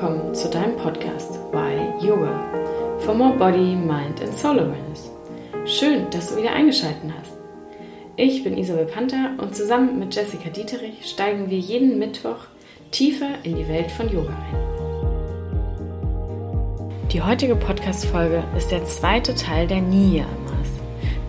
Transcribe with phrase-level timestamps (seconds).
[0.00, 2.38] willkommen zu deinem Podcast Why Yoga
[3.00, 5.10] for More Body, Mind and Soul Awareness.
[5.64, 7.32] Schön, dass du wieder eingeschaltet hast.
[8.14, 12.44] Ich bin Isabel Panther und zusammen mit Jessica Dieterich steigen wir jeden Mittwoch
[12.92, 14.54] tiefer in die Welt von Yoga ein.
[17.10, 20.28] Die heutige Podcast-Folge ist der zweite Teil der Niyamas,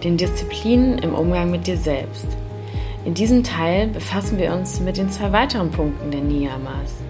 [0.04, 2.28] den Disziplinen im Umgang mit dir selbst.
[3.04, 7.09] In diesem Teil befassen wir uns mit den zwei weiteren Punkten der Niyamas.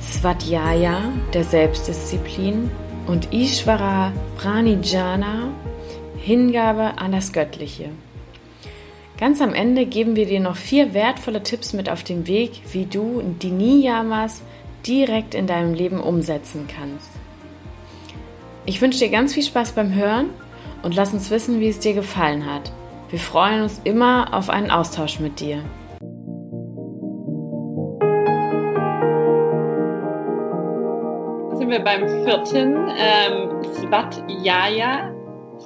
[0.00, 2.70] Svadhyaya, der Selbstdisziplin,
[3.06, 5.48] und Ishvara Pranijana,
[6.16, 7.90] Hingabe an das Göttliche.
[9.18, 12.86] Ganz am Ende geben wir dir noch vier wertvolle Tipps mit auf den Weg, wie
[12.86, 14.42] du die Niyamas
[14.86, 17.10] direkt in deinem Leben umsetzen kannst.
[18.64, 20.30] Ich wünsche dir ganz viel Spaß beim Hören
[20.82, 22.72] und lass uns wissen, wie es dir gefallen hat.
[23.10, 25.64] Wir freuen uns immer auf einen Austausch mit dir.
[31.70, 35.14] Sind wir beim vierten ähm, Svadhyaya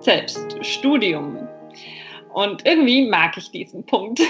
[0.02, 1.48] Selbststudium.
[2.34, 4.20] Und irgendwie mag ich diesen Punkt.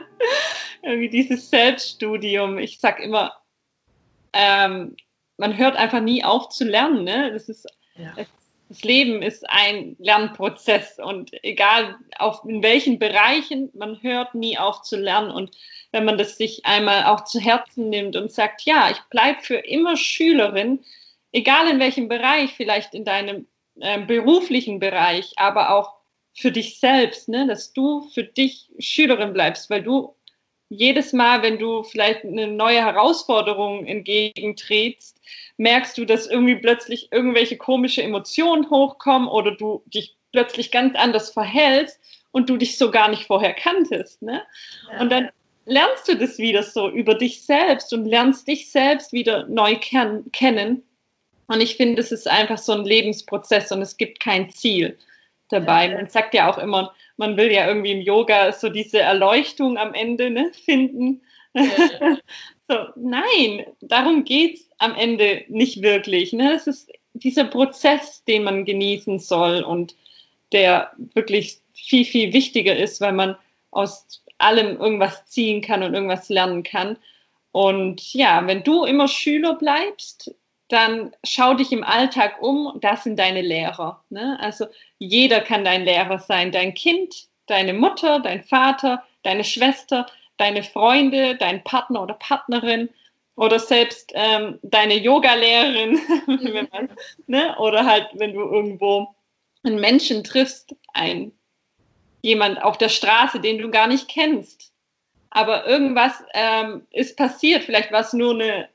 [0.82, 2.56] irgendwie dieses Selbststudium.
[2.56, 3.34] Ich sag immer,
[4.32, 4.96] ähm,
[5.36, 7.04] man hört einfach nie auf zu lernen.
[7.04, 7.32] Ne?
[7.34, 7.66] Das ist
[7.96, 8.14] ja.
[8.74, 14.82] Das Leben ist ein Lernprozess und egal auf, in welchen Bereichen, man hört nie auf
[14.82, 15.30] zu lernen.
[15.30, 15.56] Und
[15.92, 19.58] wenn man das sich einmal auch zu Herzen nimmt und sagt, ja, ich bleibe für
[19.58, 20.80] immer Schülerin,
[21.30, 23.46] egal in welchem Bereich, vielleicht in deinem
[23.78, 25.92] äh, beruflichen Bereich, aber auch
[26.32, 30.16] für dich selbst, ne, dass du für dich Schülerin bleibst, weil du
[30.68, 35.20] jedes Mal, wenn du vielleicht eine neue Herausforderung entgegentrittst,
[35.56, 41.30] merkst du, dass irgendwie plötzlich irgendwelche komische Emotionen hochkommen oder du dich plötzlich ganz anders
[41.30, 42.00] verhältst
[42.32, 44.20] und du dich so gar nicht vorher kanntest.
[44.22, 44.42] Ne?
[44.92, 45.00] Ja.
[45.00, 45.30] Und dann
[45.66, 50.82] lernst du das wieder so über dich selbst und lernst dich selbst wieder neu kennen.
[51.46, 54.98] Und ich finde, es ist einfach so ein Lebensprozess und es gibt kein Ziel
[55.48, 55.88] dabei.
[55.88, 59.94] Man sagt ja auch immer, man will ja irgendwie im Yoga so diese Erleuchtung am
[59.94, 61.22] Ende ne, finden.
[61.54, 61.64] Ja.
[62.68, 66.32] so, nein, darum geht es am Ende nicht wirklich.
[66.32, 66.52] Ne?
[66.54, 69.94] Es ist dieser Prozess, den man genießen soll und
[70.52, 73.36] der wirklich viel, viel wichtiger ist, weil man
[73.70, 76.96] aus allem irgendwas ziehen kann und irgendwas lernen kann.
[77.52, 80.34] Und ja, wenn du immer Schüler bleibst,
[80.68, 84.02] dann schau dich im Alltag um, das sind deine Lehrer.
[84.10, 84.38] Ne?
[84.40, 84.66] Also
[84.98, 90.06] jeder kann dein Lehrer sein, dein Kind, deine Mutter, dein Vater, deine Schwester,
[90.36, 92.88] deine Freunde, dein Partner oder Partnerin
[93.36, 96.68] oder selbst ähm, deine Yoga-Lehrerin, mhm.
[97.26, 97.56] ne?
[97.58, 99.08] oder halt, wenn du irgendwo
[99.64, 101.32] einen Menschen triffst, ein
[102.24, 104.72] jemand auf der Straße, den du gar nicht kennst.
[105.28, 108.68] Aber irgendwas ähm, ist passiert, vielleicht war es nur eine,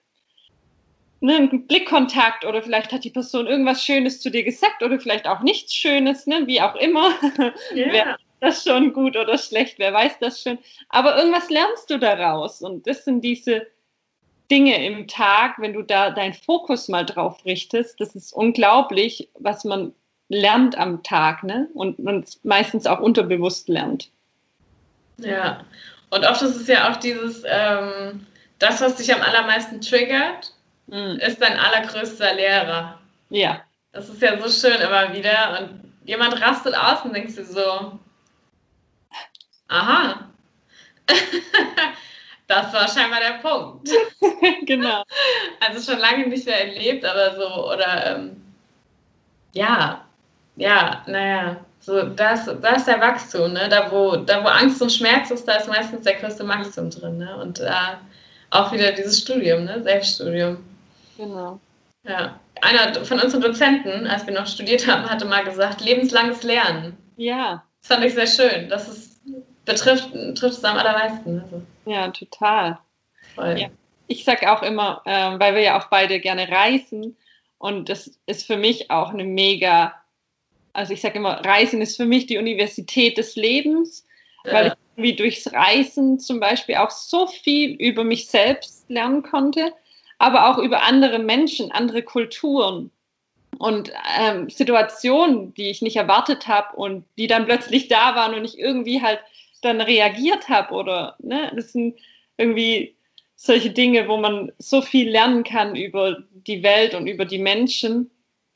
[1.19, 5.27] ne, ein Blickkontakt oder vielleicht hat die Person irgendwas Schönes zu dir gesagt oder vielleicht
[5.27, 7.13] auch nichts Schönes, ne, wie auch immer.
[7.73, 8.17] Yeah.
[8.39, 10.59] das schon gut oder schlecht, wer weiß das schon.
[10.89, 12.61] Aber irgendwas lernst du daraus.
[12.61, 13.65] Und das sind diese
[14.49, 17.99] Dinge im Tag, wenn du da deinen Fokus mal drauf richtest.
[18.01, 19.93] Das ist unglaublich, was man
[20.27, 21.69] lernt am Tag, ne?
[21.73, 24.09] Und man meistens auch unterbewusst lernt.
[25.17, 25.65] Ja,
[26.09, 28.25] und oft ist es ja auch dieses, ähm,
[28.57, 30.53] das, was dich am allermeisten triggert,
[30.87, 31.19] mhm.
[31.19, 32.99] ist dein allergrößter Lehrer.
[33.29, 33.61] Ja.
[33.91, 35.59] Das ist ja so schön immer wieder.
[35.59, 37.99] Und jemand rastet aus und denkst du so,
[39.69, 40.27] Aha.
[42.49, 43.89] das war scheinbar der Punkt.
[44.65, 45.03] genau.
[45.59, 48.41] Also schon lange nicht mehr erlebt, aber so, oder ähm,
[49.53, 50.03] ja,
[50.55, 53.69] ja, naja, so das, das ist der Wachstum, ne?
[53.69, 57.19] Da wo, da wo Angst und Schmerz ist, da ist meistens der größte Wachstum drin,
[57.19, 57.37] ne?
[57.37, 57.95] Und da äh,
[58.49, 59.83] auch wieder dieses Studium, ne?
[59.83, 60.57] Selbststudium.
[61.17, 61.59] Genau.
[62.03, 62.39] Ja.
[62.61, 66.97] Einer von unseren Dozenten, als wir noch studiert haben, hatte mal gesagt, lebenslanges Lernen.
[67.15, 67.63] Ja.
[67.81, 68.69] Das fand ich sehr schön.
[68.69, 69.21] Das ist
[69.65, 71.41] betrifft, trifft es am allermeisten.
[71.41, 71.61] Also.
[71.89, 72.77] Ja, total.
[73.35, 73.69] Ja.
[74.05, 77.17] Ich sage auch immer, äh, weil wir ja auch beide gerne reisen
[77.57, 79.95] und das ist für mich auch eine mega,
[80.71, 84.05] also ich sage immer, Reisen ist für mich die Universität des Lebens,
[84.45, 84.53] ja.
[84.53, 89.73] weil ich irgendwie durchs Reisen zum Beispiel auch so viel über mich selbst lernen konnte,
[90.19, 92.91] aber auch über andere Menschen, andere Kulturen
[93.57, 98.45] und ähm, Situationen, die ich nicht erwartet habe und die dann plötzlich da waren und
[98.45, 99.19] ich irgendwie halt
[99.61, 101.99] dann reagiert habe oder ne, das sind
[102.37, 102.95] irgendwie
[103.35, 108.09] solche Dinge, wo man so viel lernen kann über die Welt und über die Menschen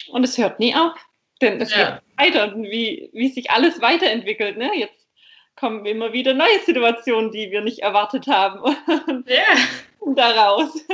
[0.10, 0.94] und es hört nie auf,
[1.42, 1.92] denn es ja.
[1.92, 4.58] geht weiter, wie, wie sich alles weiterentwickelt.
[4.58, 4.72] Ne?
[4.76, 5.08] Jetzt
[5.56, 8.76] kommen immer wieder neue Situationen, die wir nicht erwartet haben.
[9.28, 9.56] Ja.
[10.16, 10.86] daraus.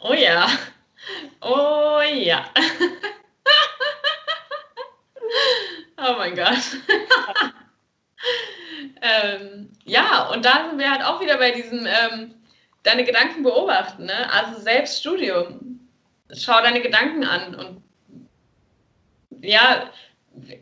[0.00, 0.48] Oh ja.
[1.40, 2.44] Oh ja.
[5.96, 6.78] oh mein Gott.
[9.02, 12.32] ähm, ja, und da sind wir halt auch wieder bei diesem ähm,
[12.84, 14.32] deine Gedanken beobachten, ne?
[14.32, 15.80] Also Selbststudium.
[16.32, 17.82] Schau deine Gedanken an und
[19.40, 19.90] ja,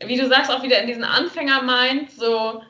[0.03, 2.63] wie du sagst, auch wieder in diesen Anfänger-Mind so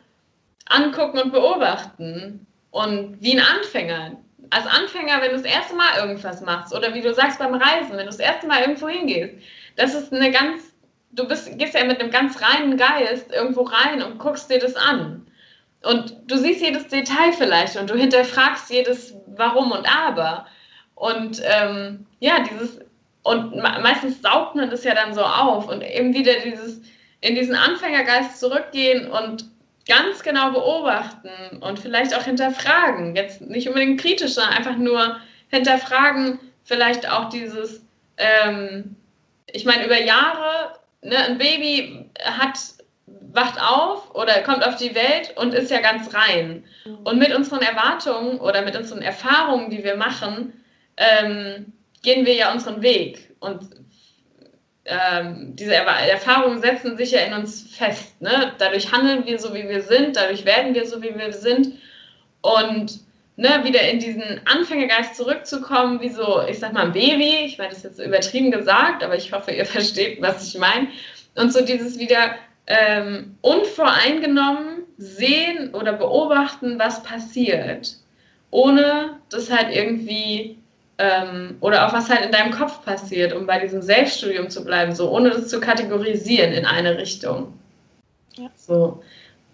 [0.65, 2.45] angucken und beobachten.
[2.71, 4.17] Und wie ein Anfänger.
[4.49, 7.91] Als Anfänger, wenn du das erste Mal irgendwas machst oder wie du sagst beim Reisen,
[7.91, 9.35] wenn du das erste Mal irgendwo hingehst,
[9.77, 10.73] das ist eine ganz,
[11.11, 14.75] du bist, gehst ja mit einem ganz reinen Geist irgendwo rein und guckst dir das
[14.75, 15.26] an.
[15.83, 20.47] Und du siehst jedes Detail vielleicht und du hinterfragst jedes Warum und Aber.
[20.95, 22.79] Und ähm, ja, dieses,
[23.23, 26.81] und meistens saugt man das ja dann so auf und eben wieder dieses,
[27.21, 29.45] in diesen Anfängergeist zurückgehen und
[29.87, 31.29] ganz genau beobachten
[31.61, 33.15] und vielleicht auch hinterfragen.
[33.15, 35.17] Jetzt nicht unbedingt kritisch, sondern einfach nur
[35.49, 37.85] hinterfragen, vielleicht auch dieses,
[38.17, 38.95] ähm,
[39.51, 42.57] ich meine, über Jahre, ne, ein Baby hat,
[43.07, 46.63] wacht auf oder kommt auf die Welt und ist ja ganz rein.
[46.85, 46.97] Mhm.
[47.03, 50.53] Und mit unseren Erwartungen oder mit unseren Erfahrungen, die wir machen,
[50.97, 51.73] ähm,
[52.03, 53.35] gehen wir ja unseren Weg.
[53.39, 53.69] Und
[54.85, 58.21] ähm, diese Erfahrungen setzen sich ja in uns fest.
[58.21, 58.53] Ne?
[58.57, 61.73] Dadurch handeln wir so, wie wir sind, dadurch werden wir so, wie wir sind.
[62.41, 62.99] Und
[63.35, 67.45] ne, wieder in diesen Anfängergeist zurückzukommen, wie so, ich sag mal, ein Baby.
[67.45, 70.87] Ich meine, das ist jetzt übertrieben gesagt, aber ich hoffe, ihr versteht, was ich meine.
[71.35, 72.35] Und so dieses wieder
[72.67, 77.95] ähm, unvoreingenommen sehen oder beobachten, was passiert,
[78.51, 80.57] ohne das halt irgendwie
[80.97, 84.93] ähm, oder auch was halt in deinem Kopf passiert, um bei diesem Selbststudium zu bleiben,
[84.95, 87.53] so ohne das zu kategorisieren in eine Richtung.
[88.33, 88.49] Ja.
[88.55, 89.01] So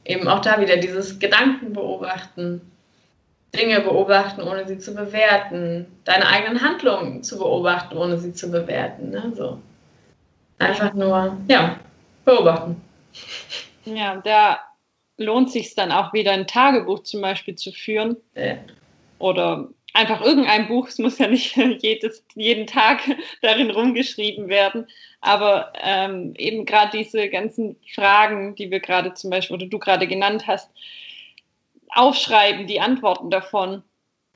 [0.05, 2.61] eben auch da wieder dieses Gedanken beobachten,
[3.55, 9.11] Dinge beobachten, ohne sie zu bewerten, deine eigenen Handlungen zu beobachten, ohne sie zu bewerten.
[9.11, 9.31] Ne?
[9.35, 9.59] So.
[10.57, 11.77] Einfach nur, ja,
[12.25, 12.81] beobachten.
[13.85, 14.59] Ja, da
[15.17, 18.17] lohnt sich dann auch wieder ein Tagebuch zum Beispiel zu führen.
[18.35, 18.57] Ja.
[19.19, 23.01] Oder einfach irgendein Buch, es muss ja nicht jedes, jeden Tag
[23.41, 24.87] darin rumgeschrieben werden,
[25.21, 30.07] aber ähm, eben gerade diese ganzen Fragen, die wir gerade zum Beispiel oder du gerade
[30.07, 30.69] genannt hast,
[31.89, 33.83] aufschreiben, die Antworten davon.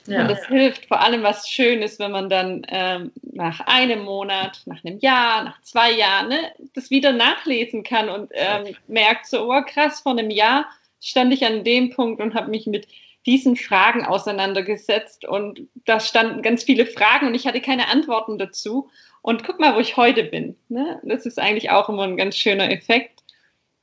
[0.07, 0.21] Ja.
[0.21, 4.61] Und das hilft vor allem, was schön ist, wenn man dann ähm, nach einem Monat,
[4.65, 6.39] nach einem Jahr, nach zwei Jahren ne,
[6.73, 10.67] das wieder nachlesen kann und ähm, merkt so, oh krass, vor einem Jahr
[11.01, 12.87] stand ich an dem Punkt und habe mich mit
[13.25, 18.89] diesen Fragen auseinandergesetzt und da standen ganz viele Fragen und ich hatte keine Antworten dazu.
[19.21, 20.55] Und guck mal, wo ich heute bin.
[20.69, 21.01] Ne?
[21.03, 23.23] Das ist eigentlich auch immer ein ganz schöner Effekt.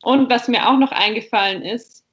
[0.03, 2.05] Und was mir auch noch eingefallen ist,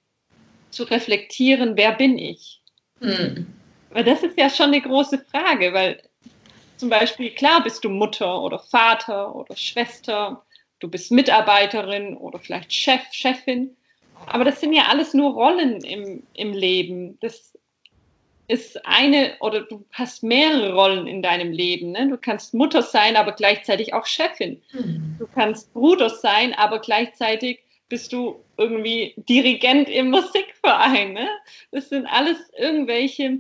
[0.69, 2.61] zu reflektieren, wer bin ich?
[2.99, 3.47] Hm.
[3.91, 6.01] Weil das ist ja schon eine große Frage, weil
[6.77, 10.43] zum Beispiel, klar bist du Mutter oder Vater oder Schwester,
[10.79, 13.75] du bist Mitarbeiterin oder vielleicht Chef, Chefin.
[14.27, 17.17] Aber das sind ja alles nur Rollen im, im Leben.
[17.21, 17.53] Das
[18.47, 21.91] ist eine oder du hast mehrere Rollen in deinem Leben.
[21.91, 22.09] Ne?
[22.09, 24.61] Du kannst Mutter sein, aber gleichzeitig auch Chefin.
[24.73, 25.15] Mhm.
[25.19, 27.59] Du kannst Bruder sein, aber gleichzeitig
[27.89, 31.13] bist du irgendwie Dirigent im Musikverein.
[31.13, 31.27] Ne?
[31.71, 33.39] Das sind alles irgendwelche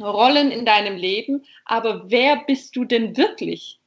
[0.00, 1.44] Rollen in deinem Leben.
[1.64, 3.78] Aber wer bist du denn wirklich?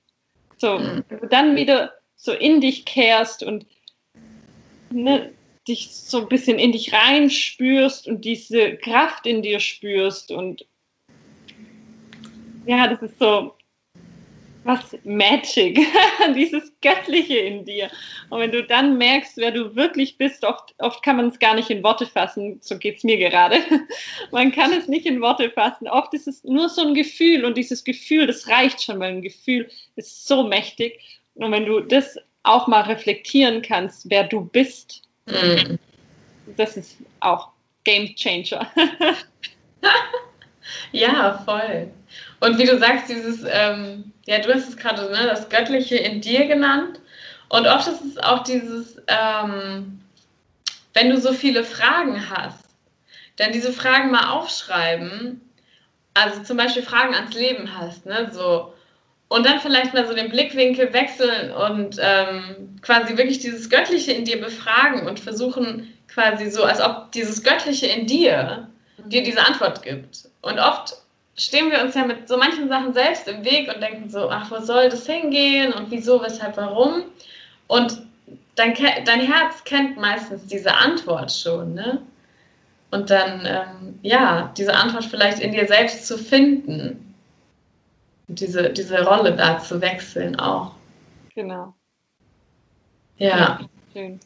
[0.58, 1.03] So, mhm.
[1.10, 3.65] wenn du dann wieder so in dich kehrst und
[4.89, 5.31] ne,
[5.67, 10.65] dich so ein bisschen in dich reinspürst und diese Kraft in dir spürst und
[12.65, 13.53] ja, das ist so
[14.67, 15.79] was Magic,
[16.36, 17.89] dieses Göttliche in dir.
[18.29, 21.55] Und wenn du dann merkst, wer du wirklich bist, oft, oft kann man es gar
[21.55, 23.57] nicht in Worte fassen, so geht es mir gerade.
[24.31, 25.88] Man kann es nicht in Worte fassen.
[25.88, 29.21] Oft ist es nur so ein Gefühl und dieses Gefühl, das reicht schon, weil ein
[29.21, 31.00] Gefühl ist so mächtig.
[31.36, 35.77] Und wenn du das auch mal reflektieren kannst, wer du bist, Mhm.
[36.55, 37.50] Das ist auch
[37.83, 38.71] Game Changer.
[40.91, 41.91] ja, voll.
[42.39, 46.22] Und wie du sagst, dieses, ähm, ja, du hast es gerade, ne, das Göttliche in
[46.22, 47.00] dir genannt.
[47.50, 50.01] Und oft ist es auch dieses, ähm,
[50.94, 52.65] wenn du so viele Fragen hast,
[53.38, 55.41] dann diese Fragen mal aufschreiben.
[56.13, 58.74] Also zum Beispiel Fragen ans Leben hast, ne, so,
[59.29, 64.24] und dann vielleicht mal so den Blickwinkel wechseln und ähm, quasi wirklich dieses Göttliche in
[64.24, 68.70] dir befragen und versuchen quasi so, als ob dieses Göttliche in dir
[69.06, 70.29] dir diese Antwort gibt.
[70.41, 70.96] Und oft
[71.38, 74.50] stehen wir uns ja mit so manchen Sachen selbst im Weg und denken so, ach,
[74.51, 77.03] wo soll das hingehen und wieso, weshalb, warum?
[77.67, 78.01] Und
[78.56, 78.74] dein,
[79.06, 82.01] dein Herz kennt meistens diese Antwort schon, ne?
[82.89, 87.08] Und dann, ähm, ja, diese Antwort vielleicht in dir selbst zu finden
[88.27, 90.74] diese, diese Rolle da zu wechseln auch.
[91.34, 91.74] Genau.
[93.17, 93.27] Ja.
[93.27, 93.60] ja
[93.94, 94.20] schön.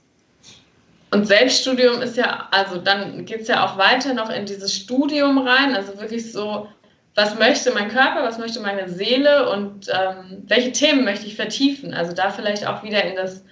[1.12, 5.40] Und Selbststudium ist ja, also dann geht es ja auch weiter noch in dieses Studium
[5.40, 6.70] rein, also wirklich so,
[7.16, 11.94] was möchte mein Körper, was möchte meine Seele und ähm, welche Themen möchte ich vertiefen.
[11.94, 13.44] Also da vielleicht auch wieder in das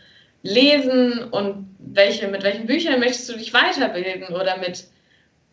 [0.44, 4.86] Lesen und welche, mit welchen Büchern möchtest du dich weiterbilden oder mit,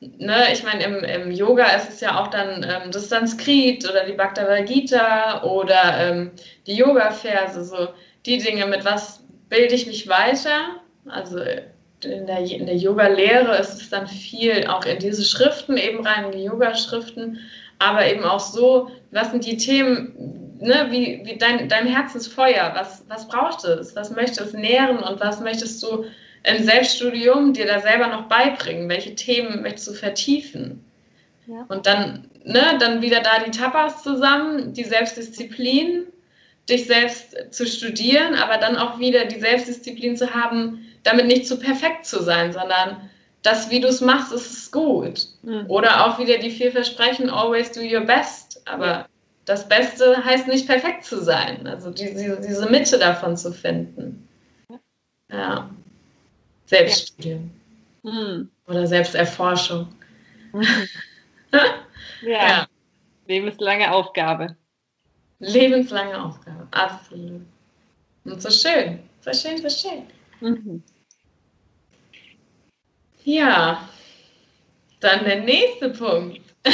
[0.00, 4.04] ne, ich meine, im, im Yoga ist es ja auch dann ähm, das Sanskrit oder
[4.04, 6.30] die Bhagavad Gita oder ähm,
[6.66, 7.88] die Yoga-Verse, so
[8.24, 10.80] die Dinge, mit was bilde ich mich weiter.
[11.08, 11.38] Also
[12.04, 16.26] in der, in der Yoga-Lehre ist es dann viel auch in diese Schriften eben rein,
[16.26, 17.40] in die Yoga-Schriften,
[17.78, 23.04] aber eben auch so, was sind die Themen, ne, wie, wie dein, dein Herzensfeuer, was,
[23.08, 26.04] was braucht es, was möchtest es nähren und was möchtest du
[26.44, 30.84] im Selbststudium dir da selber noch beibringen, welche Themen möchtest du vertiefen.
[31.46, 31.64] Ja.
[31.68, 36.04] Und dann, ne, dann wieder da die Tapas zusammen, die Selbstdisziplin,
[36.68, 41.58] dich selbst zu studieren, aber dann auch wieder die Selbstdisziplin zu haben, damit nicht zu
[41.58, 43.08] perfekt zu sein, sondern
[43.46, 45.28] das, wie du es machst, ist gut.
[45.42, 45.64] Mhm.
[45.68, 48.60] Oder auch wieder die vier Versprechen, always do your best.
[48.66, 49.08] Aber
[49.44, 51.66] das Beste heißt nicht perfekt zu sein.
[51.66, 54.28] Also die, die, diese Mitte davon zu finden.
[55.30, 55.70] Ja.
[56.66, 57.50] Selbststudium.
[58.02, 58.10] Ja.
[58.10, 58.50] Mhm.
[58.66, 59.88] Oder Selbsterforschung.
[60.52, 60.62] Mhm.
[62.22, 62.48] ja.
[62.48, 62.66] ja.
[63.26, 64.56] Lebenslange Aufgabe.
[65.38, 67.42] Lebenslange Aufgabe, absolut.
[68.24, 69.00] Und so schön.
[69.20, 70.82] So schön, so schön.
[73.26, 73.88] Ja,
[75.00, 76.40] dann der nächste Punkt.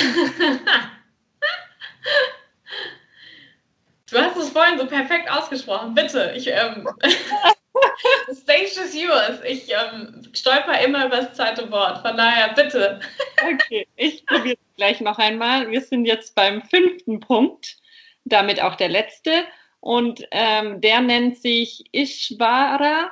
[4.11, 5.95] du hast es vorhin so perfekt ausgesprochen.
[5.95, 6.87] Bitte, ich, ähm,
[8.35, 9.41] stage is yours.
[9.47, 12.07] Ich ähm, stolper immer über das zweite Wort.
[12.07, 13.01] Von daher, bitte.
[13.43, 15.71] okay, ich probiere es gleich noch einmal.
[15.71, 17.79] Wir sind jetzt beim fünften Punkt,
[18.27, 19.45] damit auch der letzte.
[19.81, 23.11] Und ähm, der nennt sich Ishvara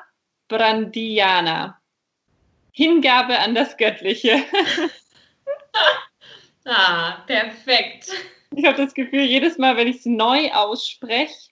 [0.48, 1.79] Brandiana.
[2.72, 4.42] Hingabe an das Göttliche.
[6.64, 8.10] ah, perfekt.
[8.54, 11.50] Ich habe das Gefühl, jedes Mal, wenn ich es neu ausspreche,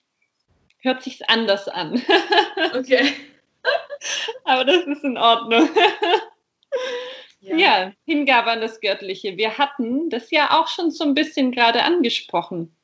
[0.79, 2.01] hört sich anders an.
[2.73, 3.13] okay.
[4.43, 5.69] Aber das ist in Ordnung.
[7.41, 7.55] Ja.
[7.55, 9.37] ja, Hingabe an das Göttliche.
[9.37, 12.75] Wir hatten das ja auch schon so ein bisschen gerade angesprochen.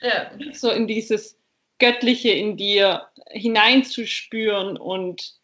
[0.00, 0.30] Ja.
[0.52, 1.38] So in dieses
[1.78, 5.39] Göttliche in dir hineinzuspüren und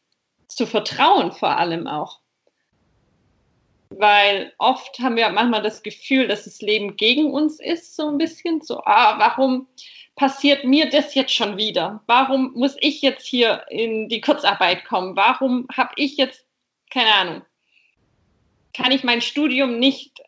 [0.49, 2.21] zu vertrauen vor allem auch.
[3.91, 8.19] Weil oft haben wir manchmal das Gefühl, dass das Leben gegen uns ist, so ein
[8.19, 8.61] bisschen.
[8.61, 9.69] So, ah, warum
[10.17, 12.03] passiert mir das jetzt schon wieder?
[12.07, 15.15] Warum muss ich jetzt hier in die Kurzarbeit kommen?
[15.15, 16.45] Warum habe ich jetzt,
[16.91, 17.43] keine Ahnung,
[18.75, 20.21] kann ich mein Studium nicht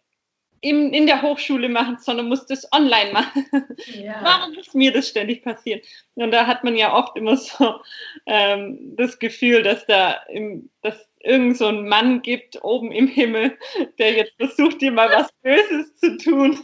[0.61, 3.47] in, in der Hochschule machen, sondern muss das online machen.
[3.87, 4.21] Ja.
[4.23, 5.81] Warum muss mir das ständig passieren?
[6.15, 7.81] Und da hat man ja oft immer so
[8.27, 13.57] ähm, das Gefühl, dass da im, dass irgend so ein Mann gibt oben im Himmel,
[13.99, 16.59] der jetzt versucht, dir mal was Böses zu tun.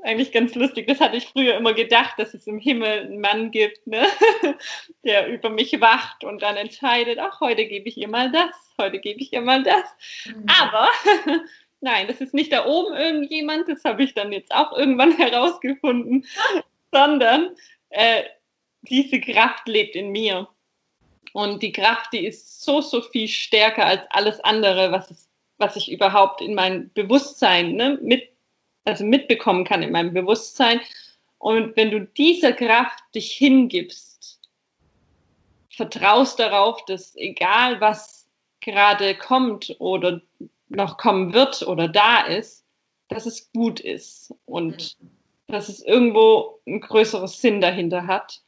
[0.04, 0.88] Eigentlich ganz lustig.
[0.88, 4.06] Das hatte ich früher immer gedacht, dass es im Himmel einen Mann gibt, ne?
[5.04, 9.00] der über mich wacht und dann entscheidet, ach, heute gebe ich ihr mal das, heute
[9.00, 9.84] gebe ich ihr mal das.
[10.26, 10.46] Mhm.
[10.62, 10.90] Aber
[11.88, 16.26] Nein, das ist nicht da oben irgendjemand, das habe ich dann jetzt auch irgendwann herausgefunden,
[16.92, 17.56] sondern
[17.92, 18.24] äh,
[18.82, 20.50] diese Kraft lebt in mir.
[21.32, 25.30] Und die Kraft, die ist so, so viel stärker als alles andere, was, es,
[25.60, 28.34] was ich überhaupt in meinem Bewusstsein ne, mit,
[28.84, 30.82] also mitbekommen kann in meinem Bewusstsein.
[31.38, 34.42] Und wenn du dieser Kraft dich hingibst,
[35.70, 38.28] vertraust darauf, dass egal was
[38.60, 40.22] gerade kommt oder
[40.70, 42.66] noch kommen wird oder da ist,
[43.10, 44.98] dass es gut ist und
[45.48, 48.42] dass es irgendwo ein größeres Sinn dahinter hat.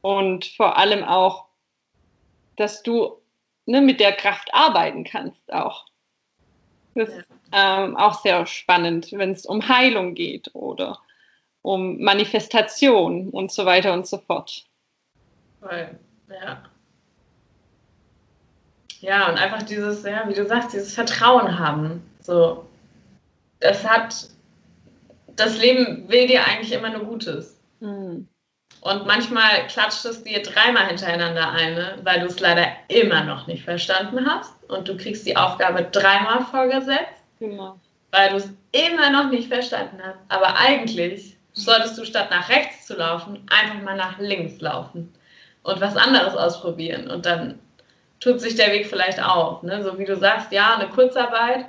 [0.00, 1.46] Und vor allem auch,
[2.56, 3.20] dass du
[3.66, 5.86] ne, mit der Kraft arbeiten kannst auch.
[6.94, 10.98] Das ist ähm, auch sehr spannend, wenn es um Heilung geht oder
[11.62, 14.64] um Manifestation und so weiter und so fort.
[15.60, 15.98] Voll,
[16.28, 16.62] ja.
[19.00, 22.02] Ja, und einfach dieses, ja, wie du sagst, dieses Vertrauen haben.
[22.20, 22.66] So,
[23.60, 24.28] das hat,
[25.36, 27.58] das Leben will dir eigentlich immer nur Gutes.
[27.80, 28.28] Mhm.
[28.82, 31.98] Und manchmal klatscht es dir dreimal hintereinander ein, ne?
[32.02, 36.44] weil du es leider immer noch nicht verstanden hast und du kriegst die Aufgabe dreimal
[36.46, 37.78] vorgesetzt, genau.
[38.10, 40.18] weil du es immer noch nicht verstanden hast.
[40.28, 45.12] Aber eigentlich solltest du statt nach rechts zu laufen, einfach mal nach links laufen
[45.62, 47.58] und was anderes ausprobieren und dann
[48.20, 49.62] tut sich der Weg vielleicht auf.
[49.62, 49.82] Ne?
[49.82, 51.66] So wie du sagst, ja, eine Kurzarbeit.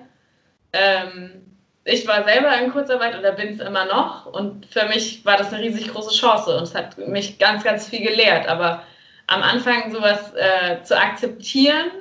[0.73, 1.41] Ähm,
[1.83, 5.51] ich war selber in Kurzarbeit oder bin es immer noch und für mich war das
[5.51, 8.47] eine riesig große Chance und es hat mich ganz, ganz viel gelehrt.
[8.47, 8.83] Aber
[9.27, 11.91] am Anfang sowas äh, zu akzeptieren,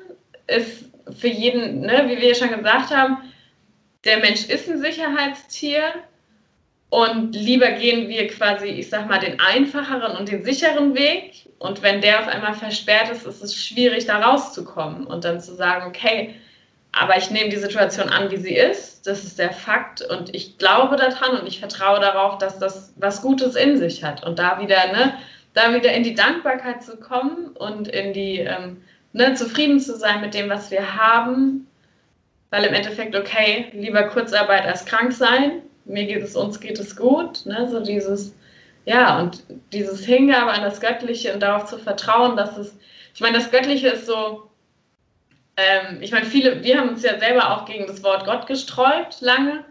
[0.47, 0.85] ist
[1.19, 3.19] für jeden, ne, wie wir ja schon gesagt haben,
[4.05, 5.83] der Mensch ist ein Sicherheitstier
[6.91, 11.49] und lieber gehen wir quasi, ich sag mal, den einfacheren und den sicheren Weg.
[11.61, 15.55] Und wenn der auf einmal versperrt ist, ist es schwierig, da rauszukommen und dann zu
[15.55, 16.35] sagen, okay,
[16.93, 19.07] aber ich nehme die Situation an, wie sie ist.
[19.07, 20.03] Das ist der Fakt.
[20.03, 24.27] Und ich glaube daran und ich vertraue darauf, dass das was Gutes in sich hat.
[24.27, 25.15] Und da wieder, ne,
[25.55, 28.83] da wieder in die Dankbarkeit zu kommen und in die, ähm,
[29.13, 31.69] ne, zufrieden zu sein mit dem, was wir haben.
[32.51, 35.63] Weil im Endeffekt, okay, lieber Kurzarbeit als krank sein.
[35.85, 37.47] Mir geht es, uns geht es gut.
[37.47, 38.35] Ne, so dieses,
[38.85, 42.77] ja, und dieses Hingabe an das Göttliche und darauf zu vertrauen, dass es,
[43.15, 44.51] ich meine, das Göttliche ist so,
[45.57, 49.21] ähm, ich meine, viele, wir haben uns ja selber auch gegen das Wort Gott gesträubt
[49.21, 49.65] lange.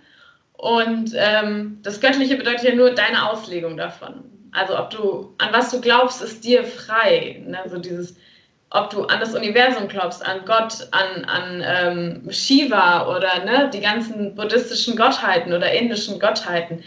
[0.53, 4.25] Und ähm, das Göttliche bedeutet ja nur deine Auslegung davon.
[4.51, 7.41] Also ob du, an was du glaubst, ist dir frei.
[7.45, 7.61] Ne?
[7.61, 8.17] Also dieses,
[8.71, 13.81] ob du an das Universum glaubst, an Gott, an, an ähm, Shiva oder ne, die
[13.81, 16.83] ganzen buddhistischen Gottheiten oder indischen Gottheiten.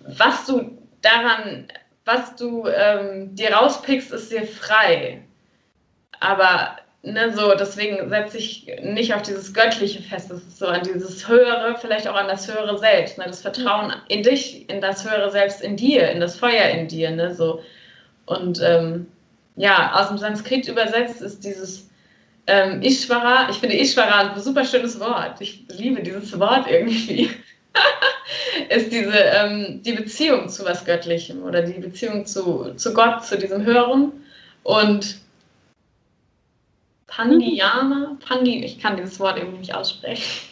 [0.00, 1.68] Was du daran,
[2.04, 5.22] was du ähm, dir rauspickst, ist dir frei.
[6.18, 10.82] Aber ne, so, deswegen setze ich nicht auf dieses Göttliche fest, das ist so an
[10.82, 15.08] dieses Höhere, vielleicht auch an das Höhere Selbst, ne, das Vertrauen in dich, in das
[15.08, 17.62] Höhere Selbst in dir, in das Feuer in dir, ne, so.
[18.26, 19.06] Und ähm,
[19.56, 21.88] ja, aus dem Sanskrit übersetzt ist dieses
[22.46, 27.30] ähm, Ishvara, ich finde Ishvara ein super schönes Wort, ich liebe dieses Wort irgendwie,
[28.68, 33.38] ist diese, ähm, die Beziehung zu was Göttlichem oder die Beziehung zu, zu Gott, zu
[33.38, 34.12] diesem Hören.
[34.62, 35.18] Und
[37.06, 40.48] Pandiyana, Pandi, ich kann dieses Wort irgendwie nicht aussprechen.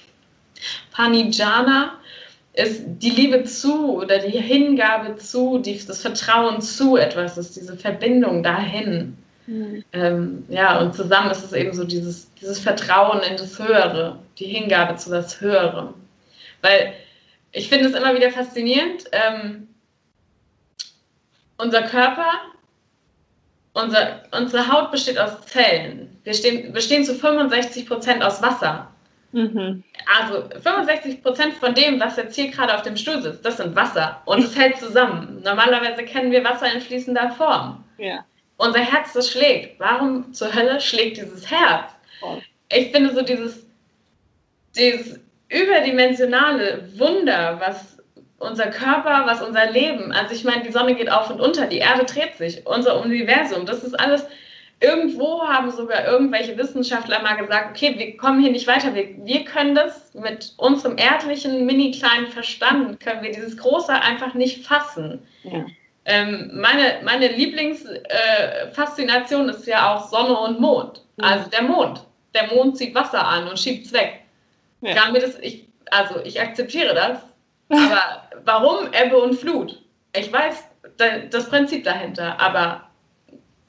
[0.93, 1.99] Panijana
[2.55, 7.77] ist die Liebe zu oder die Hingabe zu, die, das Vertrauen zu etwas, ist diese
[7.77, 9.17] Verbindung dahin.
[9.47, 9.85] Mhm.
[9.93, 14.47] Ähm, ja, und zusammen ist es eben so dieses, dieses Vertrauen in das Höhere, die
[14.47, 15.95] Hingabe zu das Höhere.
[16.61, 16.93] Weil
[17.53, 19.69] ich finde es immer wieder faszinierend, ähm,
[21.57, 22.29] unser Körper
[23.75, 26.19] unser, unsere Haut besteht aus Zellen.
[26.25, 28.92] Wir stehen, bestehen zu 65 Prozent aus Wasser.
[29.33, 29.83] Mhm.
[30.07, 33.75] Also 65 Prozent von dem, was jetzt hier gerade auf dem Stuhl sitzt, das sind
[33.75, 34.21] Wasser.
[34.27, 35.41] Und es hält zusammen.
[35.43, 37.83] Normalerweise kennen wir Wasser in fließender Form.
[37.99, 38.25] Ja.
[38.59, 39.81] Unser Herz, das schlägt.
[39.81, 41.91] Warum zur Hölle schlägt dieses Herz?
[42.71, 43.67] Ich finde so dieses,
[44.77, 45.19] dieses
[45.49, 47.99] überdimensionale Wunder, was
[48.39, 50.13] unser Körper, was unser Leben.
[50.13, 53.67] Also ich meine, die Sonne geht auf und unter, die Erde dreht sich, unser Universum,
[53.67, 54.27] das ist alles.
[54.83, 58.93] Irgendwo haben sogar irgendwelche Wissenschaftler mal gesagt, okay, wir kommen hier nicht weiter.
[58.95, 64.35] Wir, wir können das mit unserem erdlichen, mini kleinen Verstand, können wir dieses Große einfach
[64.35, 65.25] nicht fassen.
[65.45, 65.65] Ja.
[66.05, 71.05] Ähm, meine meine Lieblingsfaszination äh, ist ja auch Sonne und Mond.
[71.17, 71.27] Ja.
[71.27, 72.05] Also der Mond.
[72.35, 74.23] Der Mond zieht Wasser an und schiebt es weg.
[74.81, 75.13] Ja.
[75.13, 77.21] Mir das, ich, also ich akzeptiere das,
[77.69, 79.81] aber warum Ebbe und Flut?
[80.17, 80.65] Ich weiß
[81.31, 82.89] das Prinzip dahinter, aber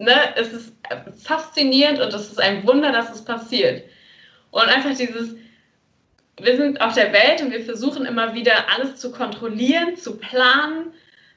[0.04, 0.74] ne, es ist
[1.24, 3.84] faszinierend und es ist ein Wunder, dass es passiert.
[4.52, 5.36] Und einfach dieses,
[6.40, 10.94] wir sind auf der Welt und wir versuchen immer wieder alles zu kontrollieren, zu planen,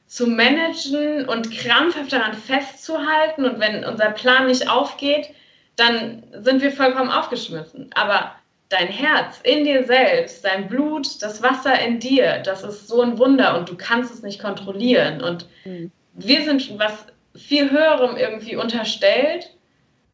[0.06, 3.44] zu managen und krampfhaft daran festzuhalten.
[3.44, 5.30] Und wenn unser Plan nicht aufgeht,
[5.76, 7.90] dann sind wir vollkommen aufgeschmissen.
[7.94, 8.32] Aber
[8.68, 13.18] dein Herz in dir selbst, dein Blut, das Wasser in dir, das ist so ein
[13.18, 15.22] Wunder und du kannst es nicht kontrollieren.
[15.22, 15.90] Und mhm.
[16.14, 19.50] wir sind was viel Höherem irgendwie unterstellt.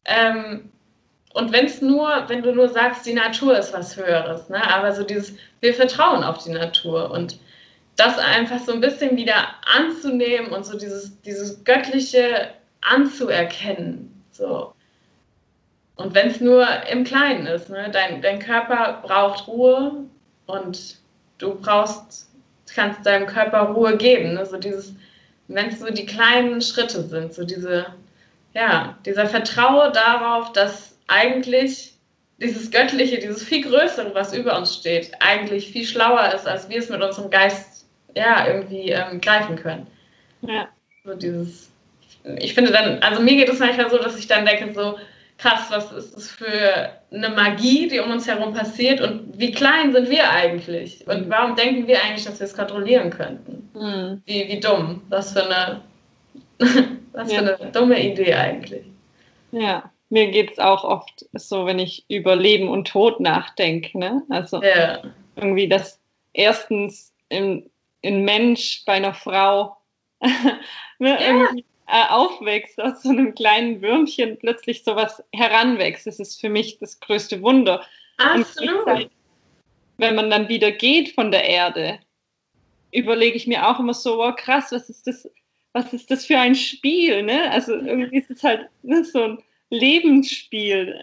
[0.05, 0.69] Ähm,
[1.33, 4.61] und wenn es nur, wenn du nur sagst, die Natur ist was Höheres, ne?
[4.71, 7.39] aber so dieses, wir vertrauen auf die Natur und
[7.95, 9.35] das einfach so ein bisschen wieder
[9.75, 12.49] anzunehmen und so dieses, dieses Göttliche
[12.81, 14.23] anzuerkennen.
[14.31, 14.73] So.
[15.95, 17.89] Und wenn es nur im Kleinen ist, ne?
[17.91, 20.05] dein, dein Körper braucht Ruhe
[20.47, 20.97] und
[21.37, 22.29] du brauchst,
[22.73, 24.33] kannst deinem Körper Ruhe geben.
[24.33, 24.45] Ne?
[24.45, 24.95] So dieses,
[25.47, 27.87] wenn es so die kleinen Schritte sind, so diese,
[28.53, 31.93] ja, dieser Vertraue darauf, dass eigentlich
[32.39, 36.79] dieses Göttliche, dieses viel Größere, was über uns steht, eigentlich viel schlauer ist, als wir
[36.79, 39.87] es mit unserem Geist ja irgendwie ähm, greifen können.
[40.41, 40.67] Ja.
[41.03, 41.71] So dieses,
[42.37, 44.97] ich finde dann, also mir geht es manchmal so, dass ich dann denke, so,
[45.43, 49.91] krass, was ist das für eine Magie, die um uns herum passiert und wie klein
[49.91, 51.05] sind wir eigentlich?
[51.05, 51.29] Und mhm.
[51.29, 53.69] warum denken wir eigentlich, dass wir es kontrollieren könnten?
[53.73, 54.21] Mhm.
[54.25, 55.01] Wie, wie dumm.
[55.09, 55.81] Was für eine,
[57.11, 57.39] was ja.
[57.39, 58.85] für eine dumme Idee eigentlich.
[59.51, 63.97] Ja, mir geht es auch oft so, wenn ich über Leben und Tod nachdenke.
[63.97, 64.23] Ne?
[64.29, 64.99] Also ja.
[65.35, 65.99] irgendwie, dass
[66.31, 67.69] erstens ein,
[68.01, 69.77] Mensch bei einer Frau
[70.99, 71.47] ne, ja.
[71.93, 76.07] Äh, aufwächst, aus so einem kleinen Würmchen plötzlich sowas heranwächst.
[76.07, 77.85] Das ist für mich das größte Wunder.
[78.17, 79.09] Absolut.
[79.97, 81.99] wenn man dann wieder geht von der Erde,
[82.91, 85.29] überlege ich mir auch immer so, wow, krass, was ist das,
[85.73, 87.51] was ist das für ein Spiel, ne?
[87.51, 90.99] Also irgendwie ist es halt ne, so ein Lebensspiel.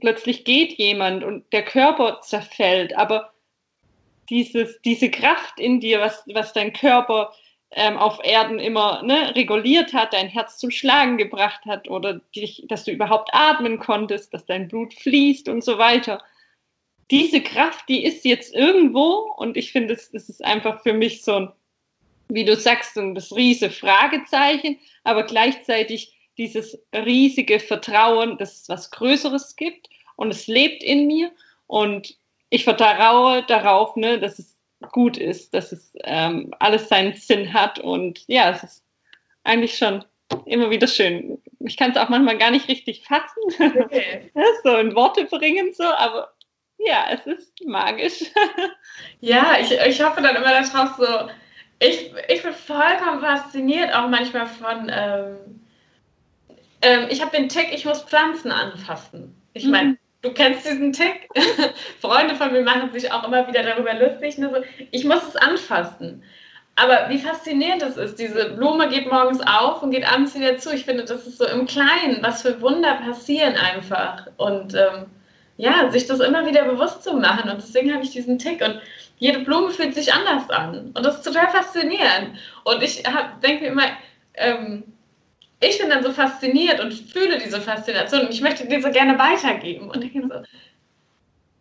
[0.00, 3.32] Plötzlich geht jemand und der Körper zerfällt, aber
[4.28, 7.32] dieses, diese Kraft in dir, was, was dein Körper
[7.70, 12.64] ähm, auf Erden immer ne, reguliert hat, dein Herz zum Schlagen gebracht hat oder dich,
[12.68, 16.22] dass du überhaupt atmen konntest, dass dein Blut fließt und so weiter.
[17.10, 21.34] Diese Kraft, die ist jetzt irgendwo und ich finde, es ist einfach für mich so
[21.34, 21.52] ein,
[22.28, 28.90] wie du sagst, so das riesige Fragezeichen, aber gleichzeitig dieses riesige Vertrauen, dass es was
[28.90, 31.32] Größeres gibt und es lebt in mir
[31.66, 32.16] und
[32.50, 34.57] ich vertraue darauf, ne, dass es
[34.92, 38.84] gut ist, dass es ähm, alles seinen Sinn hat und ja, es ist
[39.44, 40.04] eigentlich schon
[40.44, 41.42] immer wieder schön.
[41.60, 44.30] Ich kann es auch manchmal gar nicht richtig fassen, okay.
[44.62, 46.32] so in Worte bringen, so, aber
[46.78, 48.24] ja, es ist magisch.
[49.20, 51.28] ja, ich, ich hoffe dann immer darauf so,
[51.80, 55.60] ich, ich bin vollkommen fasziniert auch manchmal von, ähm,
[56.82, 59.40] ähm, ich habe den Tick, ich muss Pflanzen anfassen.
[59.54, 59.98] Ich meine, mhm.
[60.22, 61.28] Du kennst diesen Tick.
[62.00, 64.38] Freunde von mir machen sich auch immer wieder darüber lustig.
[64.38, 64.50] Ne?
[64.52, 66.22] So, ich muss es anfassen.
[66.76, 70.72] Aber wie faszinierend das ist, diese Blume geht morgens auf und geht abends wieder zu.
[70.72, 74.28] Ich finde, das ist so im Kleinen, was für Wunder passieren einfach.
[74.36, 75.06] Und ähm,
[75.56, 77.50] ja, sich das immer wieder bewusst zu machen.
[77.50, 78.62] Und deswegen habe ich diesen Tick.
[78.62, 78.80] Und
[79.18, 80.92] jede Blume fühlt sich anders an.
[80.94, 82.38] Und das ist total faszinierend.
[82.62, 83.02] Und ich
[83.42, 83.86] denke mir immer,
[84.34, 84.84] ähm,
[85.60, 89.18] ich bin dann so fasziniert und fühle diese Faszination und ich möchte dir so gerne
[89.18, 89.90] weitergeben.
[89.90, 90.42] Und denke so,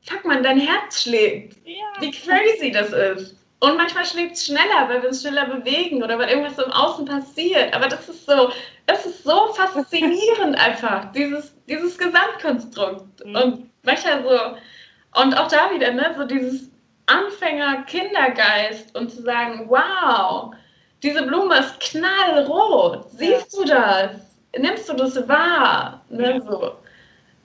[0.01, 1.57] fuck man, dein Herz schlägt.
[1.65, 1.86] Ja.
[1.99, 3.36] Wie crazy das ist.
[3.60, 7.05] Und manchmal schlägt es schneller, weil wir uns schneller bewegen oder weil irgendwas im Außen
[7.05, 7.73] passiert.
[7.73, 8.51] Aber das ist so,
[8.86, 13.25] das ist so faszinierend einfach, dieses, dieses Gesamtkonstrukt.
[13.25, 13.36] Mhm.
[13.36, 16.69] Und manchmal so, und auch da wieder, ne, so dieses
[17.07, 20.53] Anfänger-Kindergeist und zu sagen, wow,
[21.01, 23.05] diese Blume ist knallrot.
[23.12, 24.12] Siehst du das?
[24.58, 26.02] Nimmst du das wahr?
[26.10, 26.42] Ne, ja.
[26.42, 26.76] So.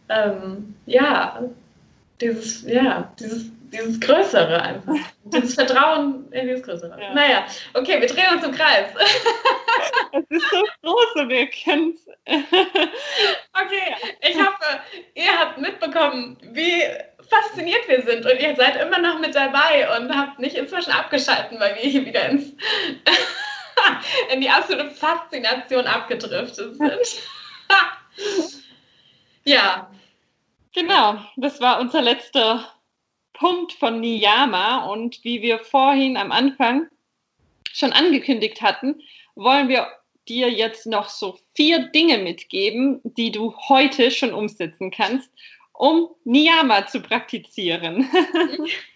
[0.09, 1.43] Ähm, ja,
[2.21, 4.95] dieses, ja, dieses, dieses Größere einfach.
[5.25, 7.01] dieses Vertrauen in dieses Größere.
[7.01, 7.15] Ja.
[7.15, 8.91] Naja, okay, wir drehen uns im Kreis.
[10.15, 14.81] Es ist so groß und ihr kennt Okay, ich hoffe,
[15.15, 16.83] ihr habt mitbekommen, wie
[17.29, 21.59] fasziniert wir sind und ihr seid immer noch mit dabei und habt nicht inzwischen abgeschalten,
[21.59, 22.53] weil wir hier wieder ins
[24.33, 27.23] in die absolute Faszination abgedriftet sind.
[29.45, 29.91] ja.
[30.75, 32.67] Genau, das war unser letzter
[33.35, 36.89] Punkt von Niyama und wie wir vorhin am Anfang
[37.73, 39.03] schon angekündigt hatten,
[39.35, 39.89] wollen wir
[40.29, 45.31] dir jetzt noch so vier Dinge mitgeben, die du heute schon umsetzen kannst,
[45.73, 48.09] um Niyama zu praktizieren.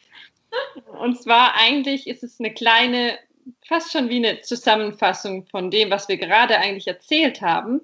[1.00, 3.18] und zwar eigentlich ist es eine kleine
[3.66, 7.80] fast schon wie eine Zusammenfassung von dem, was wir gerade eigentlich erzählt haben.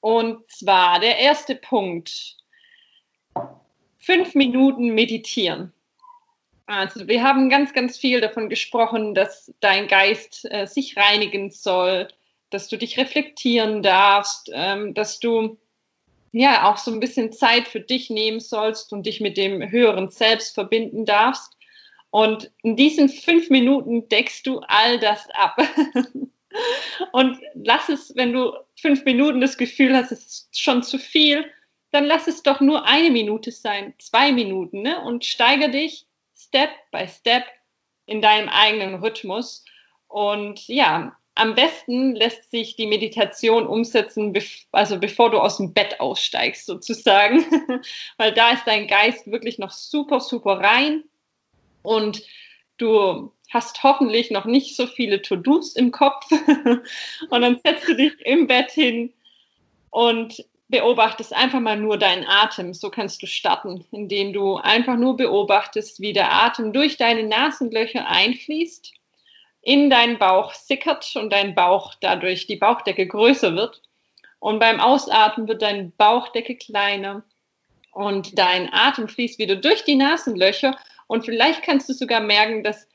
[0.00, 2.36] Und zwar der erste Punkt.
[3.98, 5.72] Fünf Minuten meditieren.
[6.66, 12.08] Also wir haben ganz, ganz viel davon gesprochen, dass dein Geist äh, sich reinigen soll,
[12.50, 15.58] dass du dich reflektieren darfst, ähm, dass du
[16.32, 20.10] ja auch so ein bisschen Zeit für dich nehmen sollst und dich mit dem höheren
[20.10, 21.55] Selbst verbinden darfst.
[22.16, 25.54] Und in diesen fünf Minuten deckst du all das ab.
[27.12, 31.44] Und lass es, wenn du fünf Minuten das Gefühl hast, es ist schon zu viel,
[31.90, 34.98] dann lass es doch nur eine Minute sein, zwei Minuten, ne?
[35.02, 37.44] Und steigere dich Step by Step
[38.06, 39.66] in deinem eigenen Rhythmus.
[40.08, 44.32] Und ja, am besten lässt sich die Meditation umsetzen,
[44.72, 47.44] also bevor du aus dem Bett aussteigst, sozusagen,
[48.16, 51.04] weil da ist dein Geist wirklich noch super, super rein
[51.86, 52.22] und
[52.78, 56.26] du hast hoffentlich noch nicht so viele To-Dos im Kopf
[57.30, 59.12] und dann setzt du dich im Bett hin
[59.90, 62.74] und beobachtest einfach mal nur deinen Atem.
[62.74, 68.08] So kannst du starten, indem du einfach nur beobachtest, wie der Atem durch deine Nasenlöcher
[68.08, 68.92] einfließt,
[69.62, 73.80] in deinen Bauch sickert und dein Bauch dadurch die Bauchdecke größer wird.
[74.40, 77.22] Und beim Ausatmen wird deine Bauchdecke kleiner
[77.92, 82.86] und dein Atem fließt wieder durch die Nasenlöcher und vielleicht kannst du sogar merken, dass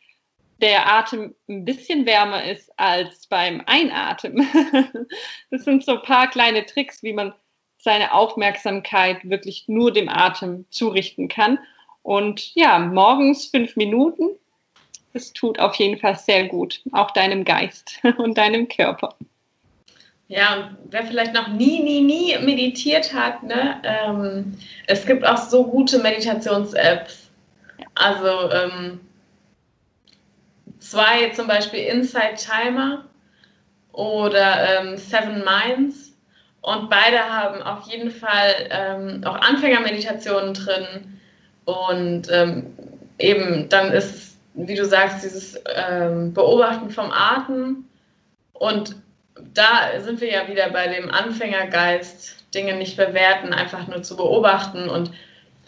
[0.62, 4.47] der Atem ein bisschen wärmer ist als beim Einatmen.
[5.50, 7.34] Das sind so ein paar kleine Tricks, wie man
[7.78, 11.60] seine Aufmerksamkeit wirklich nur dem Atem zurichten kann.
[12.04, 14.30] Und ja, morgens fünf Minuten.
[15.13, 19.15] Es tut auf jeden Fall sehr gut, auch deinem Geist und deinem Körper.
[20.30, 25.65] Ja, wer vielleicht noch nie, nie, nie meditiert hat, ne, ähm, es gibt auch so
[25.65, 27.20] gute Meditations-Apps.
[27.95, 28.99] Also ähm,
[30.80, 33.06] zwei zum Beispiel Inside Timer
[33.91, 36.13] oder ähm, Seven Minds.
[36.62, 41.19] Und beide haben auf jeden Fall ähm, auch Anfängermeditationen drin.
[41.65, 42.67] Und ähm,
[43.17, 47.86] eben dann ist, wie du sagst, dieses ähm, Beobachten vom Atem
[48.54, 48.95] und
[49.54, 54.89] da sind wir ja wieder bei dem Anfängergeist, Dinge nicht bewerten, einfach nur zu beobachten
[54.89, 55.12] und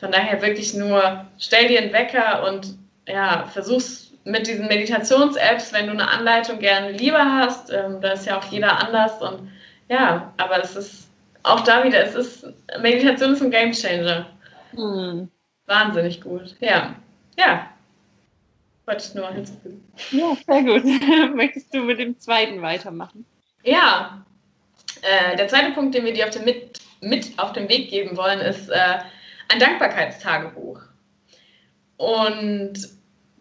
[0.04, 5.86] von daher wirklich nur stell dir einen Wecker und ja, versuch's mit diesen Meditations-Apps, wenn
[5.86, 9.50] du eine Anleitung gerne lieber hast, ähm, da ist ja auch jeder anders und
[9.88, 11.10] ja, aber es ist
[11.44, 12.46] auch da wieder, es ist,
[12.82, 14.26] Meditation ist ein Gamechanger.
[14.72, 15.30] Hm.
[15.68, 16.96] Wahnsinnig gut, ja.
[17.38, 17.70] Ja,
[18.86, 19.90] wollte ich nur hinzufügen.
[20.12, 20.84] Ja, sehr gut.
[21.36, 23.26] Möchtest du mit dem zweiten weitermachen?
[23.64, 24.26] Ja,
[25.02, 28.18] äh, der zweite Punkt, den wir dir auf den mit, mit auf den Weg geben
[28.18, 29.00] wollen, ist äh,
[29.54, 30.82] ein Dankbarkeitstagebuch.
[31.98, 32.74] Und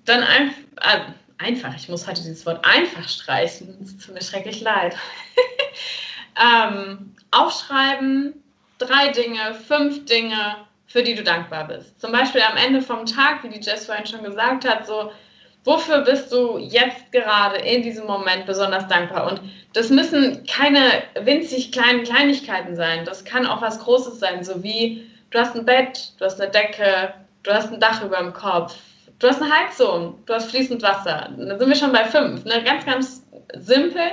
[0.04, 1.00] dann ein, äh,
[1.38, 4.96] einfach, ich muss heute dieses Wort einfach streichen, es tut mir schrecklich leid.
[6.40, 8.42] ähm, aufschreiben,
[8.78, 11.98] drei Dinge, fünf Dinge, für die du dankbar bist.
[12.00, 15.10] Zum Beispiel am Ende vom Tag, wie die Jess vorhin schon gesagt hat, so
[15.64, 19.30] Wofür bist du jetzt gerade in diesem Moment besonders dankbar?
[19.30, 19.40] Und
[19.74, 23.04] das müssen keine winzig kleinen Kleinigkeiten sein.
[23.04, 26.50] Das kann auch was Großes sein, so wie du hast ein Bett, du hast eine
[26.50, 28.76] Decke, du hast ein Dach über dem Kopf,
[29.18, 31.30] du hast eine Heizung, du hast fließend Wasser.
[31.36, 32.44] Dann sind wir schon bei fünf.
[32.44, 32.62] Ne?
[32.62, 34.12] Ganz, ganz simpel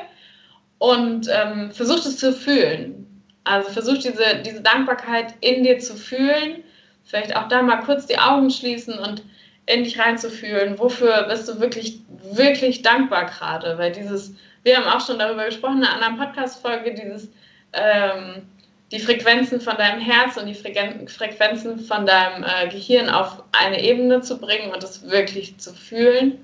[0.79, 3.05] und ähm, versuch es zu fühlen.
[3.43, 6.63] Also versuch diese, diese Dankbarkeit in dir zu fühlen.
[7.03, 9.23] Vielleicht auch da mal kurz die Augen schließen und
[9.65, 12.01] in dich reinzufühlen, wofür bist du wirklich,
[12.31, 13.77] wirklich dankbar gerade?
[13.77, 17.29] Weil dieses, wir haben auch schon darüber gesprochen in einer anderen Podcast-Folge, dieses,
[17.73, 18.47] ähm,
[18.91, 24.21] die Frequenzen von deinem Herz und die Frequenzen von deinem äh, Gehirn auf eine Ebene
[24.21, 26.43] zu bringen und das wirklich zu fühlen.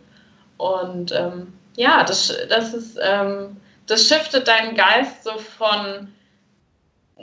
[0.58, 6.14] Und ähm, ja, das, das ist, ähm, das shiftet deinen Geist so von,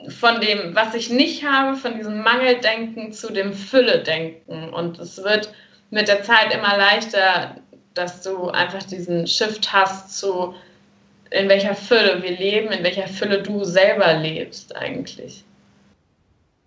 [0.09, 4.71] von dem, was ich nicht habe, von diesem Mangeldenken zu dem Fülle-Denken.
[4.71, 5.53] Und es wird
[5.91, 7.57] mit der Zeit immer leichter,
[7.95, 10.55] dass du einfach diesen Shift hast zu,
[11.33, 15.45] in welcher Fülle wir leben, in welcher Fülle du selber lebst eigentlich.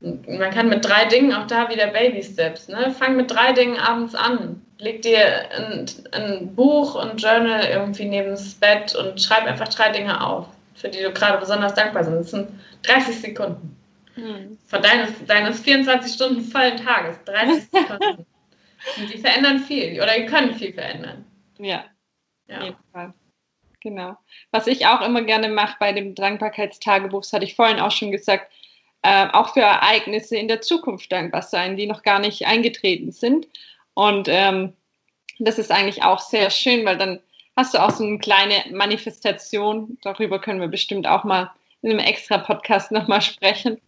[0.02, 2.68] Und man kann mit drei Dingen auch da wieder Baby Steps.
[2.68, 2.92] Ne?
[2.92, 4.62] Fang mit drei Dingen abends an.
[4.78, 9.92] Leg dir ein, ein Buch und Journal irgendwie neben das Bett und schreib einfach drei
[9.92, 12.16] Dinge auf, für die du gerade besonders dankbar bist.
[12.16, 12.50] Das sind
[12.84, 13.76] 30 Sekunden.
[14.16, 14.58] Hm.
[14.68, 17.18] Von deines, deines 24 Stunden vollen Tages.
[17.26, 18.26] 30 Sekunden.
[19.12, 21.26] Die verändern viel oder die können viel verändern.
[21.58, 21.86] Ja,
[22.48, 22.64] ja.
[22.64, 23.14] jeden Fall.
[23.86, 24.18] Genau.
[24.50, 28.10] Was ich auch immer gerne mache bei dem Dankbarkeitstagebuch, das hatte ich vorhin auch schon
[28.10, 28.52] gesagt,
[29.04, 33.48] äh, auch für Ereignisse in der Zukunft dankbar sein, die noch gar nicht eingetreten sind.
[33.94, 34.74] Und ähm,
[35.38, 37.20] das ist eigentlich auch sehr schön, weil dann
[37.56, 40.00] hast du auch so eine kleine Manifestation.
[40.02, 41.52] Darüber können wir bestimmt auch mal
[41.84, 43.80] in einem extra Podcast nochmal sprechen.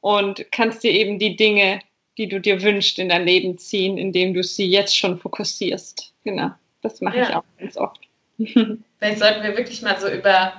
[0.00, 1.78] Und kannst dir eben die Dinge
[2.18, 6.12] die du dir wünschst, in dein Leben ziehen, indem du sie jetzt schon fokussierst.
[6.24, 6.50] Genau,
[6.82, 7.28] das mache ja.
[7.28, 8.07] ich auch ganz oft.
[8.98, 10.52] Vielleicht sollten wir wirklich mal so über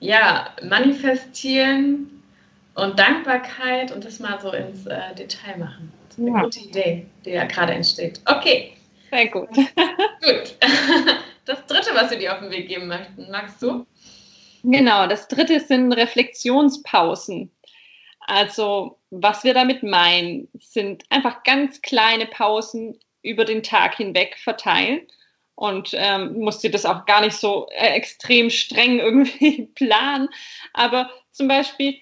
[0.00, 2.22] ja, Manifestieren
[2.74, 5.92] und Dankbarkeit und das mal so ins äh, Detail machen.
[6.08, 6.42] Das ist eine ja.
[6.42, 8.20] gute Idee, die ja gerade entsteht.
[8.24, 8.72] Okay.
[9.10, 9.48] Sehr gut.
[9.54, 10.56] gut.
[11.46, 13.84] Das dritte, was wir dir auf den Weg geben möchten, magst du?
[14.62, 17.50] Genau, das dritte sind Reflexionspausen.
[18.20, 25.00] Also, was wir damit meinen, sind einfach ganz kleine Pausen über den Tag hinweg verteilen.
[25.60, 30.30] Und ähm, musst dir das auch gar nicht so äh, extrem streng irgendwie planen.
[30.72, 31.98] Aber zum Beispiel,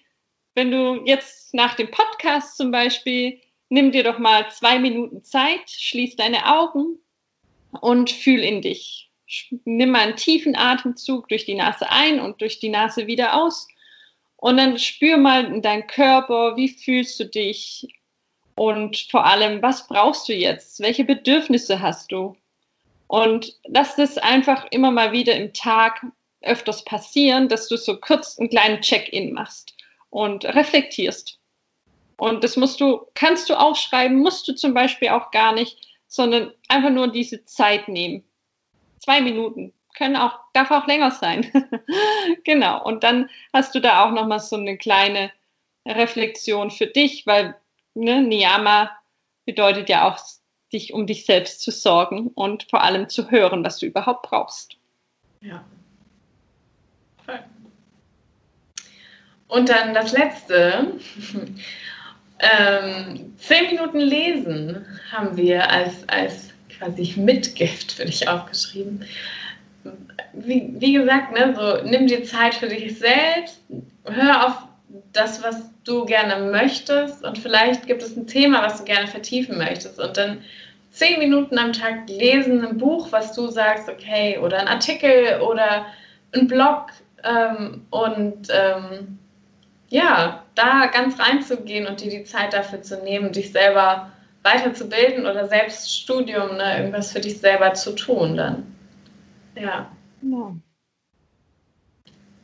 [0.55, 5.69] wenn du jetzt nach dem Podcast zum Beispiel, nimm dir doch mal zwei Minuten Zeit,
[5.69, 7.01] schließ deine Augen
[7.81, 9.11] und fühl in dich.
[9.65, 13.67] Nimm mal einen tiefen Atemzug durch die Nase ein und durch die Nase wieder aus
[14.37, 17.89] und dann spür mal in deinen Körper, wie fühlst du dich
[18.55, 20.79] und vor allem, was brauchst du jetzt?
[20.79, 22.37] Welche Bedürfnisse hast du?
[23.09, 26.05] Und lass das einfach immer mal wieder im Tag
[26.43, 29.75] öfters passieren, dass du so kurz einen kleinen Check-in machst
[30.11, 31.39] und reflektierst.
[32.17, 36.53] Und das musst du, kannst du aufschreiben, musst du zum Beispiel auch gar nicht, sondern
[36.69, 38.25] einfach nur diese Zeit nehmen.
[38.99, 41.51] Zwei Minuten können auch, darf auch länger sein.
[42.45, 42.85] genau.
[42.85, 45.33] Und dann hast du da auch nochmal so eine kleine
[45.87, 47.57] Reflexion für dich, weil
[47.95, 48.91] ne, Niyama
[49.45, 50.19] bedeutet ja auch
[50.73, 54.77] dich um dich selbst zu sorgen und vor allem zu hören, was du überhaupt brauchst.
[55.41, 55.65] Ja.
[59.49, 60.93] Und dann das letzte.
[62.39, 69.05] ähm, zehn Minuten lesen haben wir als, als quasi Mitgift für dich aufgeschrieben.
[70.35, 73.61] Wie, wie gesagt, ne, so, nimm dir Zeit für dich selbst,
[74.05, 74.68] hör auf
[75.13, 79.59] das, was du gerne möchtest und vielleicht gibt es ein Thema, was du gerne vertiefen
[79.59, 80.43] möchtest und dann
[80.91, 85.87] zehn Minuten am Tag lesen, ein Buch, was du sagst, okay, oder ein Artikel oder
[86.35, 86.87] ein Blog
[87.23, 89.19] ähm, und ähm,
[89.89, 94.11] ja, da ganz reinzugehen und dir die Zeit dafür zu nehmen, dich selber
[94.43, 98.75] weiterzubilden oder Selbststudium, ne, irgendwas für dich selber zu tun dann.
[99.55, 99.91] Ja.
[100.23, 100.57] Ja,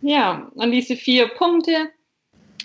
[0.00, 1.90] ja und diese vier Punkte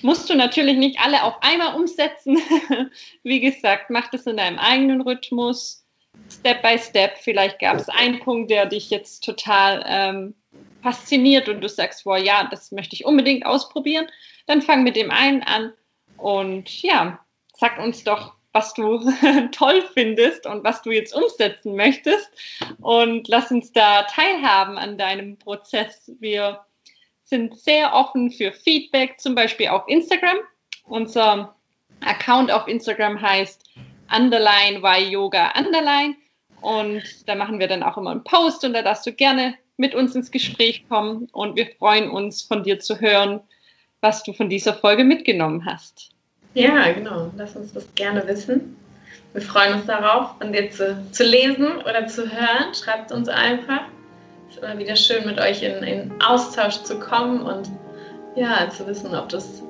[0.01, 2.37] musst du natürlich nicht alle auf einmal umsetzen.
[3.23, 5.85] Wie gesagt, mach das in deinem eigenen Rhythmus,
[6.29, 7.17] Step by Step.
[7.17, 10.35] Vielleicht gab es einen Punkt, der dich jetzt total ähm,
[10.81, 14.07] fasziniert und du sagst, wow, ja, das möchte ich unbedingt ausprobieren.
[14.47, 15.73] Dann fang mit dem einen an
[16.17, 17.19] und ja,
[17.55, 18.99] sag uns doch, was du
[19.51, 22.29] toll findest und was du jetzt umsetzen möchtest
[22.81, 26.11] und lass uns da teilhaben an deinem Prozess.
[26.19, 26.61] Wir
[27.29, 30.37] sind sehr offen für Feedback, zum Beispiel auf Instagram.
[30.85, 31.55] Unser
[32.01, 33.63] Account auf Instagram heißt
[34.15, 36.15] underline y yoga underline
[36.61, 39.95] und da machen wir dann auch immer einen Post und da darfst du gerne mit
[39.95, 43.39] uns ins Gespräch kommen und wir freuen uns von dir zu hören,
[44.01, 46.09] was du von dieser Folge mitgenommen hast.
[46.53, 47.31] Ja, genau.
[47.37, 48.75] Lass uns das gerne wissen.
[49.33, 52.73] Wir freuen uns darauf, von dir zu, zu lesen oder zu hören.
[52.73, 53.83] Schreibt uns einfach.
[54.49, 57.69] Es ist immer wieder schön, mit euch in, in Austausch zu kommen und
[58.35, 59.61] ja, zu wissen, ob das,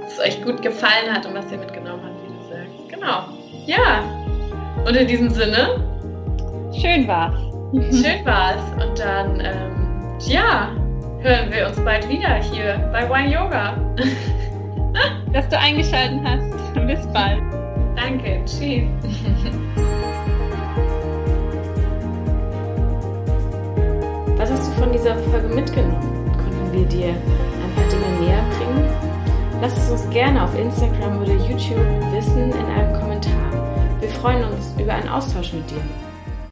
[0.00, 2.88] das euch gut gefallen hat und was ihr mitgenommen habt, wie du sagst.
[2.88, 3.24] Genau.
[3.66, 4.02] Ja.
[4.86, 5.84] Und in diesem Sinne.
[6.80, 7.38] Schön war's.
[7.94, 8.62] Schön war's.
[8.82, 10.70] Und dann, ähm, ja,
[11.20, 13.76] hören wir uns bald wieder hier bei Wine Yoga.
[15.34, 16.86] dass du eingeschaltet hast.
[16.86, 17.42] Bis bald.
[17.96, 18.40] Danke.
[18.46, 18.88] Tschüss.
[24.48, 26.30] Was hast du von dieser Folge mitgenommen?
[26.36, 28.88] Konnten wir dir ein paar Dinge näher bringen?
[29.60, 33.98] Lass es uns gerne auf Instagram oder YouTube wissen in einem Kommentar.
[33.98, 35.80] Wir freuen uns über einen Austausch mit dir.